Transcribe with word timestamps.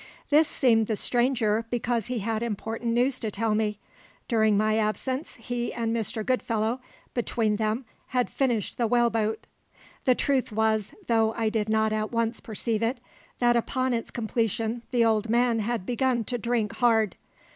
This 0.31 0.47
seemed 0.47 0.87
the 0.87 0.95
stranger 0.95 1.67
because 1.69 2.07
he 2.07 2.17
had 2.17 2.41
important 2.41 2.91
news 2.91 3.19
to 3.19 3.29
tell 3.29 3.53
me. 3.53 3.77
During 4.27 4.57
my 4.57 4.79
absence 4.79 5.35
he 5.35 5.71
and 5.71 5.95
Mr. 5.95 6.25
Goodfellow 6.25 6.81
between 7.13 7.57
them 7.57 7.85
had 8.07 8.27
finished 8.27 8.79
the 8.79 8.87
whaleboat. 8.87 9.45
The 10.05 10.15
truth 10.15 10.51
was 10.51 10.91
though 11.05 11.33
I 11.35 11.49
did 11.49 11.69
not 11.69 11.93
at 11.93 12.11
once 12.11 12.39
perceive 12.39 12.81
it 12.81 12.99
that 13.37 13.55
upon 13.55 13.93
its 13.93 14.09
completion 14.09 14.81
the 14.89 15.05
old 15.05 15.29
man 15.29 15.59
had 15.59 15.85
begun 15.85 16.23
to 16.23 16.39
drink 16.39 16.77
hard. 16.77 17.15